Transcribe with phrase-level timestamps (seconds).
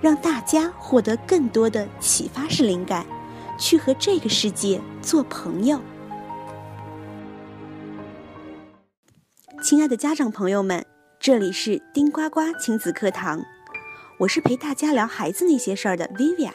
[0.00, 3.06] 让大家获得更多的启发式灵感。
[3.58, 5.78] 去和这个世界做朋友，
[9.62, 10.82] 亲爱的家长朋友们，
[11.18, 13.44] 这里是丁呱呱亲子课堂，
[14.20, 16.54] 我是陪大家聊孩子那些事儿的 Vivian。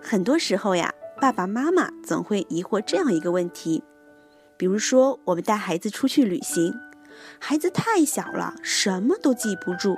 [0.00, 3.84] 很多时候呀，爸爸妈妈总会疑惑这样一个问题，
[4.56, 6.72] 比如说我们带孩子出去旅行，
[7.38, 9.94] 孩子太小了，什么都记不住，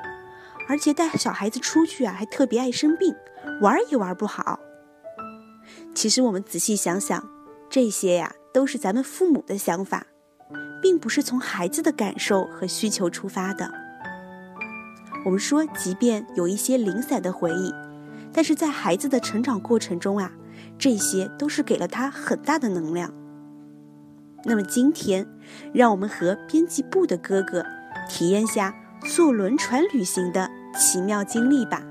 [0.68, 3.14] 而且带小孩子出去啊，还特别爱生病，
[3.60, 4.58] 玩也玩不好。
[5.94, 7.28] 其实我们仔细想想，
[7.70, 10.06] 这些呀都是咱们父母的想法，
[10.82, 13.72] 并不是从孩子的感受和需求出发的。
[15.24, 17.74] 我们说，即便有一些零散的回忆，
[18.32, 20.30] 但是在孩子的成长过程中啊，
[20.78, 23.12] 这些都是给了他很大的能量。
[24.44, 25.26] 那么今天，
[25.72, 27.64] 让我们和编辑部的哥哥
[28.08, 28.72] 体验下
[29.08, 31.82] 坐轮船旅行的奇妙经历吧。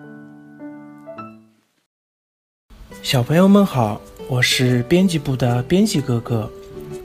[3.01, 6.49] 小朋友们好，我是编辑部的编辑哥哥。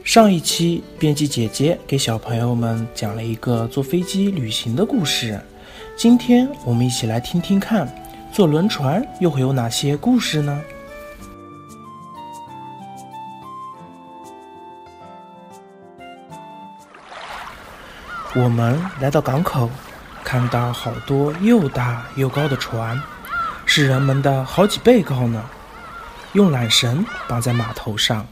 [0.03, 5.39] 上一期编辑姐姐给小朋友们讲了一个坐飞机旅行的故事，
[5.95, 7.87] 今天我们一起来听听看，
[8.31, 10.61] 坐轮船又会有哪些故事呢？
[18.33, 19.69] 我们来到港口，
[20.31, 22.97] 看到好多又大又高的船，
[23.65, 25.43] 是人们的好几倍高呢。
[26.31, 28.25] 用缆绳绑在码头上，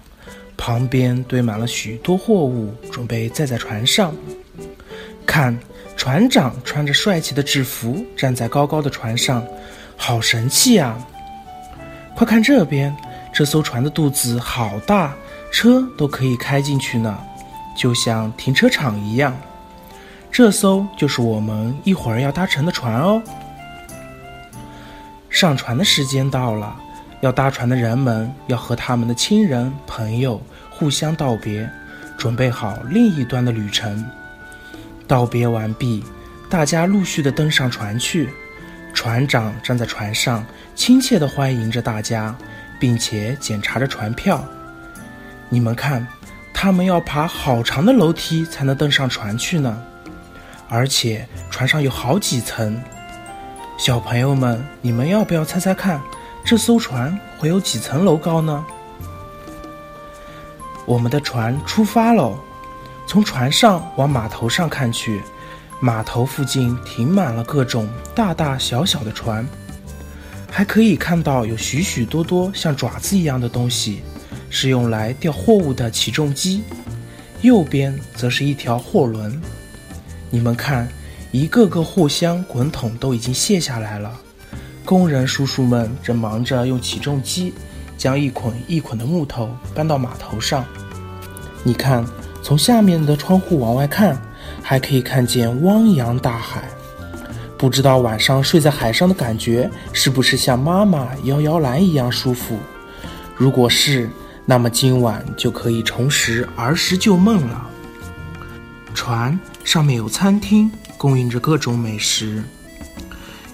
[0.55, 4.15] 旁边堆满了许多货物，准备载在船上。
[5.25, 5.59] 看，
[5.97, 9.45] 船长穿着帅气的制服站在高高的船上，
[9.97, 10.97] 好神气啊！
[12.15, 12.95] 快看这边，
[13.33, 15.13] 这艘船的肚子好大，
[15.51, 17.19] 车都可以开进去呢，
[17.75, 19.37] 就像停车场一样。
[20.31, 23.21] 这艘就是我们一会儿要搭乘的船哦。
[25.29, 26.75] 上船的时间到了。
[27.21, 31.69] 要搭船的人们要和他们的亲人朋友互相道别，
[32.17, 34.05] 准备好另一端的旅程。
[35.05, 36.01] 道别完毕，
[36.49, 38.29] 大家陆续的登上船去。
[38.93, 42.33] 船长站在船上，亲切的欢迎着大家，
[42.79, 44.41] 并且检查着船票。
[45.49, 46.07] 你们看，
[46.53, 49.77] 他们要爬好长的楼梯才能登上船去呢，
[50.69, 52.79] 而且船上有好几层。
[53.77, 56.01] 小朋友们，你们要不要猜猜看？
[56.45, 58.65] 这艘船会有几层楼高呢？
[60.85, 62.37] 我们的船出发喽！
[63.07, 65.21] 从船上往码头上看去，
[65.79, 69.47] 码头附近停满了各种大大小小的船，
[70.49, 74.01] 还可以看到有许许多多像爪子一样的东西，
[74.49, 76.63] 是用来吊货物的起重机。
[77.41, 79.41] 右边则是一条货轮，
[80.31, 80.87] 你们看，
[81.31, 84.11] 一个个货箱、滚筒都已经卸下来了。
[84.85, 87.53] 工人叔叔们正忙着用起重机
[87.97, 90.63] 将一捆一捆的木头搬到码头上。
[91.63, 92.05] 你看，
[92.41, 94.19] 从下面的窗户往外看，
[94.61, 96.63] 还可以看见汪洋大海。
[97.57, 102.57] 不知道晚上睡在海上的感觉是不是像妈妈摇摇篮一样舒服？
[103.35, 104.09] 如果是，
[104.45, 107.67] 那么今晚就可以重拾儿时旧梦了。
[108.93, 109.37] 船
[109.69, 112.43] 上面有餐厅，供应着各种美食。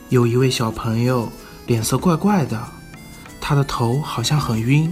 [0.07, 1.29] 有一位小朋友
[1.67, 2.57] 脸色怪怪的，
[3.41, 4.89] 他的头好像很晕。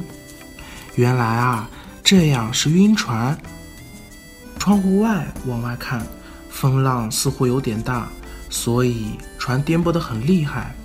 [0.95, 1.69] 原来啊，
[2.03, 3.39] 这样是晕船。
[4.59, 6.05] 窗户外往外看，
[6.49, 8.09] 风浪似乎有点大，
[8.49, 10.75] 所以船颠簸得很厉害。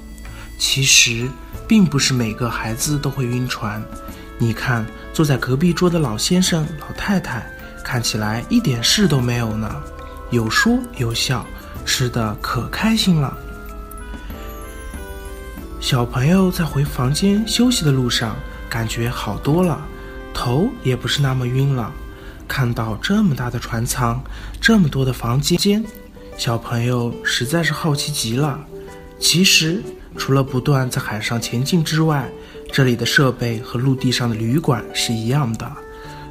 [0.57, 1.29] 其实，
[1.67, 3.83] 并不是每个孩子都会晕船。
[4.39, 7.45] 你看，坐在隔壁桌的老先生、老太太，
[7.85, 9.83] 看起来一点事都没有呢，
[10.31, 11.45] 有说有笑，
[11.85, 13.37] 吃的可开心了。
[15.81, 18.37] 小朋友在回房间休息的路上，
[18.69, 19.81] 感觉好多了，
[20.35, 21.91] 头也不是那么晕了。
[22.47, 24.23] 看到这么大的船舱，
[24.61, 25.85] 这么多的房间，
[26.37, 28.59] 小朋友实在是好奇极了。
[29.19, 29.83] 其实，
[30.17, 32.29] 除了不断在海上前进之外，
[32.73, 35.71] 这里的设备和陆地上的旅馆是一样的。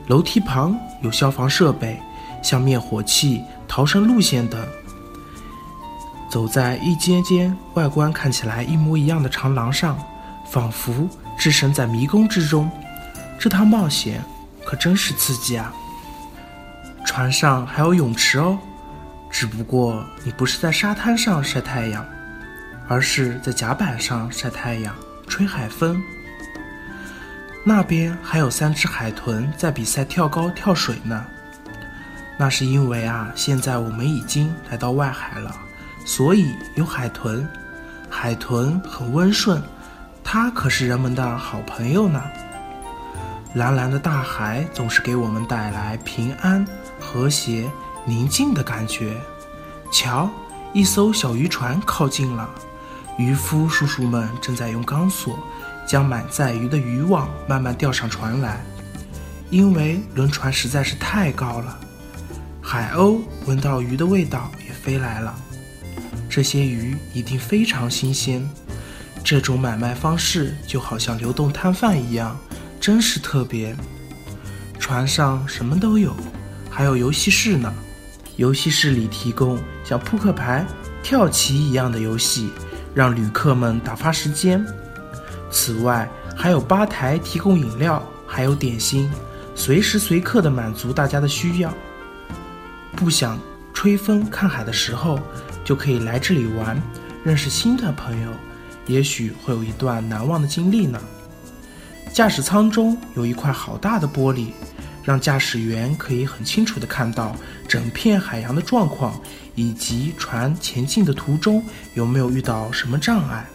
[0.08, 2.00] 楼梯旁有消防设备，
[2.48, 4.66] 像灭火器、逃生路线等。
[6.30, 10.00] 走在一间间外观看起来一模一样的长廊上，
[10.50, 12.72] 仿佛置身在迷宫之中。
[13.38, 14.24] 这趟冒险
[14.66, 15.74] 可真是刺激啊！
[17.06, 18.58] 船上还有泳池哦，
[19.30, 22.06] 只不过你不是在沙滩上晒太阳，
[22.88, 24.96] 而是在甲板上晒太阳，
[25.28, 26.02] 吹海风。
[27.66, 31.26] 那边还有三只海豚在比赛跳高跳水呢。
[32.38, 35.52] 那是因为啊，现在我们已经来到外海了，
[36.06, 37.48] 所以有海豚。
[38.10, 39.62] 海豚很温顺，
[40.24, 42.22] 它可是人们的好朋友呢。
[43.56, 46.66] 蓝蓝的大海总是给我们带来平安、
[47.00, 47.70] 和谐、
[48.06, 49.20] 宁静的感觉。
[49.92, 50.30] 瞧，
[50.74, 52.48] 一艘小渔船靠近了，
[53.18, 55.40] 渔夫叔叔们正在用钢索
[55.88, 58.64] 将满载鱼的渔网慢慢吊上船来，
[59.50, 61.80] 因为轮船实在是太高了。
[62.70, 65.34] 海鸥闻到鱼的味道也飞来了，
[66.30, 68.46] 这些鱼一定非常新鲜。
[69.24, 72.38] 这种买卖方式就好像流动摊贩一样，
[72.78, 73.74] 真是特别。
[74.78, 76.14] 船上什么都有，
[76.70, 77.74] 还有游戏室呢。
[78.36, 80.66] 游戏室里提供像扑克牌、
[81.02, 82.50] 跳棋一样的游戏，
[82.94, 84.62] 让旅客们打发时间。
[85.50, 86.06] 此外，
[86.36, 89.10] 还有吧台提供饮料，还有点心，
[89.56, 91.74] 随时随刻地满足大家的需要。
[92.98, 93.40] 不想
[93.74, 95.20] 吹风看海的时候，
[95.64, 96.82] 就可以来这里玩，
[97.24, 98.32] 认识新的朋友，
[98.88, 101.00] 也许会有一段难忘的经历呢。
[102.12, 104.48] 驾驶舱中有一块好大的玻璃，
[105.04, 107.36] 让驾驶员可以很清楚地看到
[107.68, 109.22] 整片海洋的状况，
[109.54, 113.46] 以及船前进的途中有没有遇到什么障碍。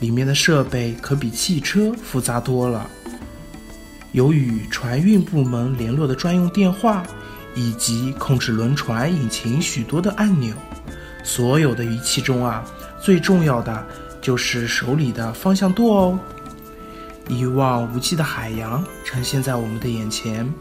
[0.00, 2.88] 里面的设备可比汽车复杂多了，
[4.12, 7.02] 有与船运部门联络的专用电话。
[7.54, 10.54] 以及控制轮船引擎许多的按钮，
[11.22, 12.64] 所有的仪器中啊，
[13.00, 13.86] 最重要的
[14.20, 16.18] 就是手里的方向舵哦。
[17.28, 20.52] 一望无际的海洋呈现在我们的眼前，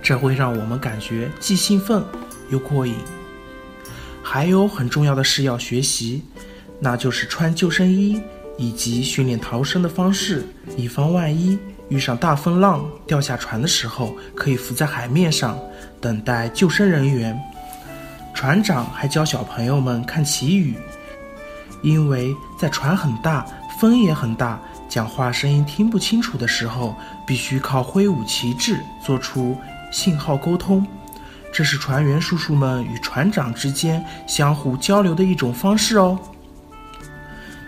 [0.00, 2.02] 这会让我们感觉既兴奋
[2.48, 2.94] 又过瘾。
[4.22, 6.22] 还有很重要的事要学习，
[6.80, 8.20] 那就是穿救生衣
[8.56, 10.44] 以及训练逃生的方式，
[10.76, 11.58] 以防万一
[11.88, 15.58] 遇上大风浪掉下船的时候，可以浮在海面上。
[16.00, 17.36] 等待救生人员，
[18.32, 20.76] 船长还教小朋友们看旗语，
[21.82, 23.44] 因为在船很大、
[23.80, 26.94] 风也很大，讲话声音听不清楚的时候，
[27.26, 29.56] 必须靠挥舞旗帜做出
[29.90, 30.86] 信号沟通。
[31.52, 36.16] 这是船员叔叔们与船长之间相互交流的一种方式哦。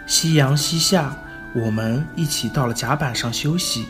[0.07, 1.17] 夕阳西下，
[1.57, 3.87] 我们一起到了甲板上休息，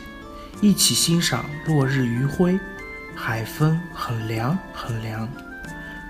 [0.61, 2.59] 一起欣赏落日余晖。
[3.13, 5.27] 海风很凉很凉，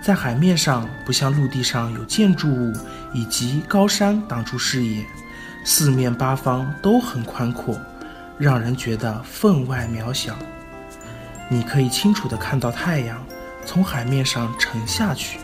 [0.02, 2.72] 在海面上不像陆地上有建筑物
[3.12, 5.04] 以及高山挡住视野，
[5.64, 7.78] 四面八方都很宽阔，
[8.38, 10.34] 让人觉得分外渺小。
[11.50, 13.22] 你可以清楚地看到太阳
[13.66, 15.38] 从海面上沉下去，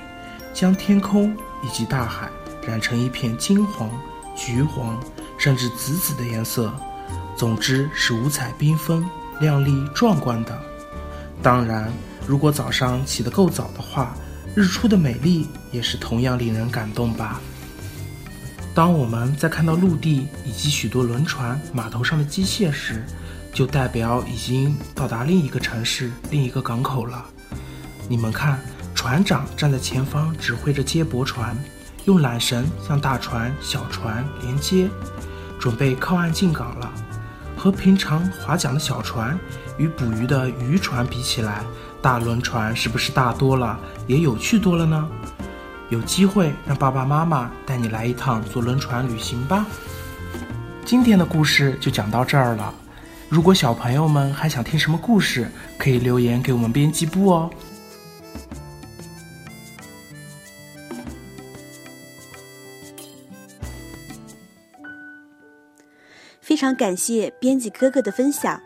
[0.54, 2.30] 将天空以及大海
[2.66, 3.90] 染成一片金黄、
[4.34, 4.98] 橘黄，
[5.36, 6.72] 甚至紫紫的颜色。
[7.38, 9.08] 总之是五彩缤纷、
[9.38, 10.60] 亮丽壮观的。
[11.40, 11.88] 当然，
[12.26, 14.12] 如果早上起得够早的话，
[14.56, 17.40] 日出的美丽也是同样令人感动吧。
[18.74, 23.04] 当我们在看到陆地以及许多轮船、码头上的机械时，
[23.54, 27.24] 就代表已经到达另一个城市、另一个港口了。
[28.08, 28.58] 你们看，
[28.96, 31.56] 船长站在前方指挥着接驳船，
[32.04, 34.88] 用缆绳将大船、小船连接，
[35.60, 36.92] 准备靠岸进港了。
[37.58, 39.36] 和平常划桨的小船
[39.76, 41.64] 与捕鱼的渔船比起来，
[42.00, 45.08] 大轮船是不是大多了，也有趣多了呢？
[45.90, 49.66] 有机会让爸爸妈妈带你来一趟坐轮船旅行吧。
[50.84, 52.72] 今天的故事就讲到这儿了。
[53.28, 57.50] 如果小朋友们还想听什么故事，可以留言给我们编辑部哦。
[66.58, 68.60] 非常感谢编辑哥哥的分享。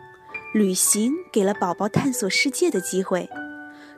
[0.54, 3.28] 旅行给了宝宝探索世界的机会。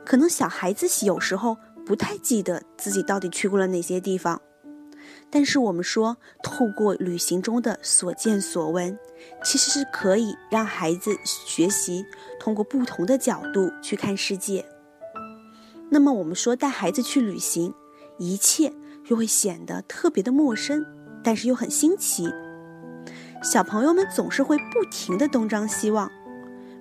[0.03, 4.41] 可能小孩子有时候不太记得自己到底去过了哪些地方，
[5.29, 8.99] 但是我们说，透过旅行中的所见所闻，
[9.45, 12.03] 其实是可以让孩子学习
[12.37, 14.65] 通过不同的角度去看世界。
[15.89, 17.73] 那么我们说，带孩子去旅行，
[18.19, 18.73] 一切
[19.05, 20.85] 又会显得特别的陌生，
[21.23, 22.29] 但是又很新奇。
[23.45, 26.11] 小朋友们总是会不停地东张西望，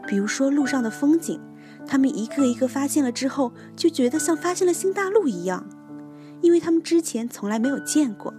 [0.09, 1.39] 比如说路上的风景，
[1.87, 5.69] 他们一个一个发现了之后，就觉得像发现了新大陆一样，
[6.41, 8.33] 因为他们之前从来没有见过。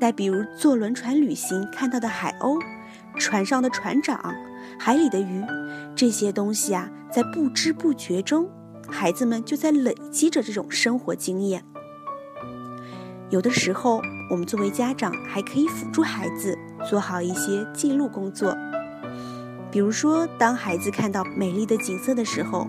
[0.00, 2.58] 再比如坐轮船旅行看到的海鸥，
[3.18, 4.34] 船上的船长、
[4.78, 5.44] 海里的鱼，
[5.94, 8.48] 这些东西啊，在不知不觉中，
[8.88, 11.62] 孩子们就在累积着这种生活经验。
[13.28, 14.00] 有的时候，
[14.30, 16.58] 我们作为家长还可以辅助孩子
[16.88, 18.56] 做好一些记录工作，
[19.70, 22.68] 比如说，当孩子看到美丽的景色的时候，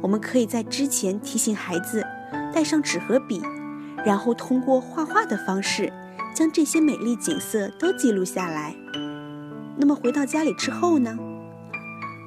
[0.00, 2.04] 我们可以在之前提醒孩子
[2.52, 3.42] 带上纸和笔，
[4.04, 5.92] 然后通过画画的方式。
[6.32, 8.72] 将这些美丽景色都记录下来。
[9.76, 11.18] 那么回到家里之后呢？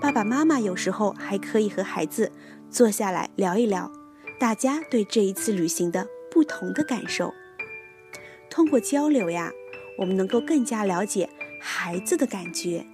[0.01, 2.29] 爸爸妈妈有时候还可以和孩子
[2.69, 3.89] 坐下来聊一聊，
[4.37, 7.33] 大家对这一次旅行的不同的感受。
[8.49, 9.49] 通过交流呀，
[10.03, 11.29] 我们能够更加了解
[11.61, 12.85] 孩子的感觉，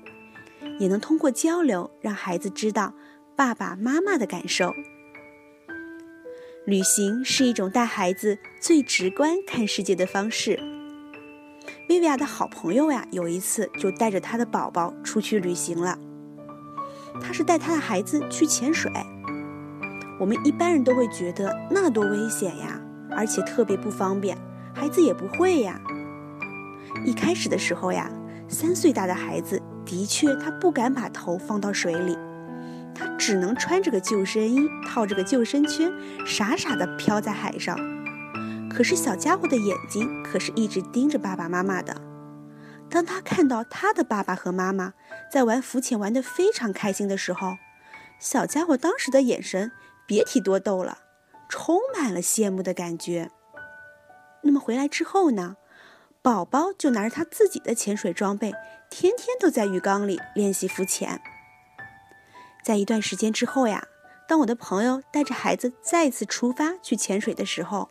[0.77, 2.93] 也能通过交流让孩子知道
[3.35, 4.75] 爸爸妈妈的感受。
[6.67, 10.59] 旅行是一种带孩子最直观看世界的方式。
[11.89, 15.97] 薇薇娅的好朋友呀，有一次就带着她的宝宝出去旅行了。
[17.19, 18.91] 她是带她的孩子去潜水。
[20.19, 24.37] 我们一般人都会觉得那多危险呀，而且特别不方便，
[24.75, 25.81] 孩子也不会呀。
[27.05, 28.12] 一开始的时候呀，
[28.48, 32.17] 三岁大的孩子的确他不敢把头放到水里，
[32.93, 35.91] 他只能穿着个救生衣，套着个救生圈，
[36.25, 37.77] 傻傻的漂在海上。
[38.69, 41.96] 可是小家伙的眼睛可是一直盯着爸爸妈妈的。
[42.89, 44.93] 当他看到他的爸爸和妈妈
[45.31, 47.53] 在玩浮潜，玩得非常开心的时候，
[48.19, 49.72] 小家伙当时的眼神
[50.08, 51.00] 别提多逗了，
[51.48, 53.29] 充满了羡慕的感觉。
[54.41, 55.55] 那么回来之后呢，
[56.21, 58.51] 宝宝就拿着他自己的潜水装备，
[58.89, 61.21] 天天都在浴缸里练习浮潜。
[62.61, 63.85] 在一段时间之后呀，
[64.27, 67.89] 当我的朋友带着孩子再次出发去潜水的时候，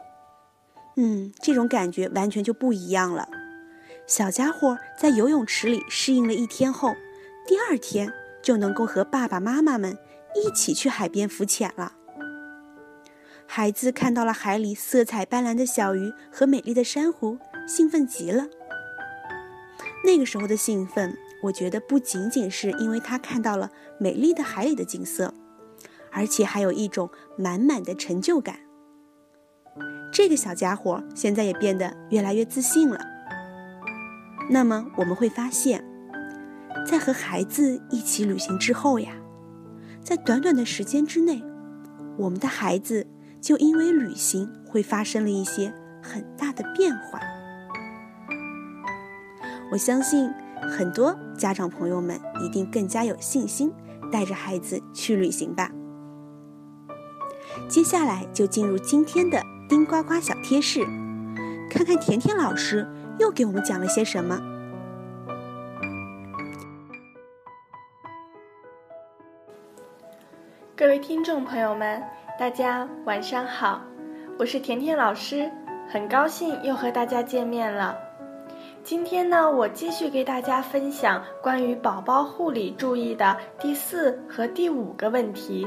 [0.97, 3.26] 嗯，这种感觉完全就不一样了。
[4.06, 6.94] 小家伙在游泳池里适应了一天后，
[7.47, 9.97] 第二天就能够和爸爸妈妈们
[10.35, 11.94] 一起去海边浮潜了。
[13.47, 18.46] 孩子看到了海里色彩斑斓的小鱼和美丽的珊瑚，兴奋极了。
[20.04, 23.70] 那个时候的兴奋，我觉得不仅仅是因为他看到了
[24.00, 25.34] 美丽的海里的景色，
[26.10, 28.60] 而且还有一种满满的成就感。
[30.10, 32.98] 这个小家伙现在也变得越来越自信了。
[34.48, 35.84] 那么我们会发现，
[36.87, 39.12] 在和孩子一起旅行之后呀，
[40.02, 41.42] 在短短的时间之内，
[42.16, 43.06] 我们的孩子
[43.42, 47.20] 就因为旅行会发生了一些很大的变化。
[49.70, 50.32] 我相信
[50.76, 53.72] 很多家长朋友们一定更加有信心
[54.10, 55.70] 带着孩子去旅行吧。
[57.68, 59.42] 接下来就进入今天的。
[59.68, 60.82] 丁呱呱小贴士，
[61.68, 64.40] 看看甜甜老师又给我们讲了些什么。
[70.75, 72.02] 各位听众朋友们，
[72.38, 73.82] 大家晚上好，
[74.38, 75.50] 我是甜甜老师，
[75.87, 77.94] 很高兴又和大家见面了。
[78.85, 85.66] 今天呢，我继续给大家分享关于宝宝护理注意的第四和第五个问题。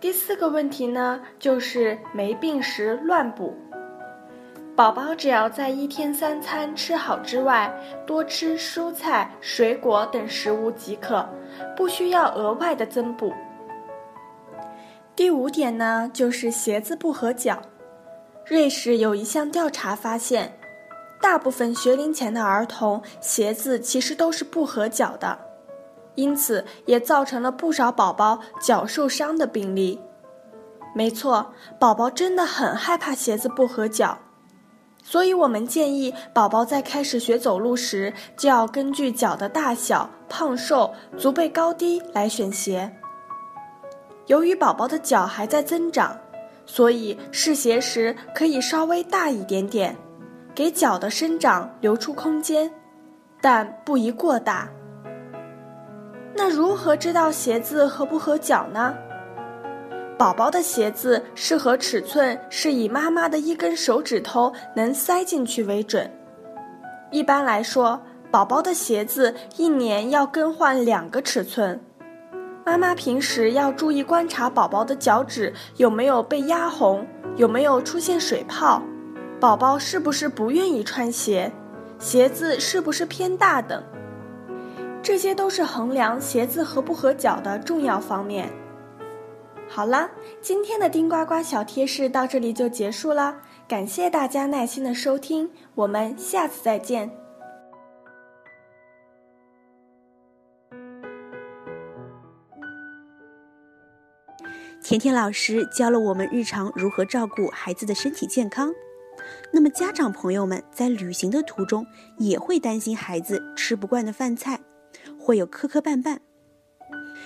[0.00, 3.54] 第四个问题呢，就是没病时乱补。
[4.74, 7.72] 宝宝只要在一天三餐吃好之外，
[8.06, 11.28] 多吃蔬菜、水果等食物即可，
[11.76, 13.32] 不需要额外的增补。
[15.14, 17.60] 第五点呢，就是鞋子不合脚。
[18.46, 20.56] 瑞士有一项调查发现，
[21.20, 25.38] 大部分学龄前的儿童鞋子其实都是不合脚的。
[26.14, 30.00] 因此，也造成了不少宝宝脚受伤的病例。
[30.94, 34.18] 没错，宝宝真的很害怕鞋子不合脚，
[35.04, 42.90] 所以我们建议宝宝在开始学走路时，就要根据脚的大小、胖瘦、足背高低来选鞋。
[44.26, 46.18] 由于宝宝的脚还在增长，
[46.66, 49.96] 所以试鞋时可以稍微大一点点，
[50.58, 52.68] 给脚的生长留出空间，
[53.40, 54.68] 但不宜过大。
[56.34, 58.92] 那如何知道鞋子合不合脚呢？
[60.18, 66.10] 宝宝的鞋子适合尺寸是以妈妈的一根手指头能塞进去为准。
[67.12, 71.80] 一般来说，宝宝的鞋子一年要更换两个尺寸。
[72.66, 78.82] 妈妈平时要注意观察宝宝的脚趾有没有被压红，有没有出现水泡，
[79.40, 81.52] 宝宝是不是不愿意穿鞋，
[82.00, 83.80] 鞋子是不是偏大等，
[85.00, 88.50] 这些都是衡量鞋子合不合脚的重要方面。
[89.68, 97.08] 好啦，今天的丁呱呱小贴士到这里就结束啦，感谢大家耐心的收听，我们下次再见。
[104.82, 108.72] 甜甜老师教了我们日常如何照顾孩子的身体健康。
[109.52, 111.86] 那么，家长朋友们在旅行的途中
[112.18, 114.60] 也会担心孩子吃不惯的饭菜，
[115.18, 116.18] 会有磕磕绊绊。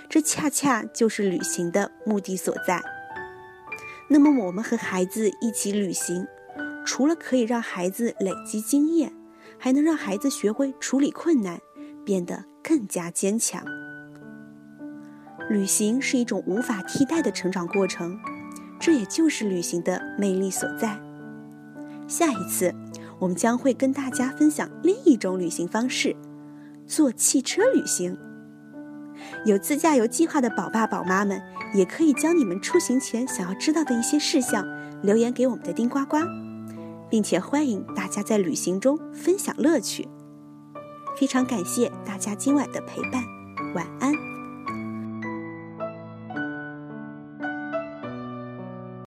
[0.08, 2.82] 这恰恰就是旅行的目的所在。
[4.08, 6.26] 那么，我们和孩子一起旅行，
[6.84, 9.12] 除了可以让孩子累积经验，
[9.58, 11.60] 还能让孩子学会处理困难，
[12.04, 13.64] 变得更加坚强。
[15.48, 18.18] 旅行是一种无法替代的成长过程，
[18.78, 21.00] 这也就是旅行的魅力所在。
[22.08, 22.74] 下一次，
[23.18, 26.14] 我们将会跟大家分享另一种旅行方式——
[26.86, 28.16] 坐汽车旅行。
[29.44, 31.40] 有自驾游计划的宝爸宝妈们，
[31.74, 34.66] 也可以将你们出行前想要知道的一些事项
[35.02, 36.16] 留言给我们的丁呱呱，
[37.08, 40.08] 并且欢迎大家在旅行中分享乐趣。
[41.18, 43.22] 非常感谢大家今晚的陪伴，
[43.74, 44.31] 晚安。